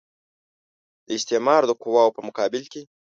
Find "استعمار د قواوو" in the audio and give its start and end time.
1.17-2.15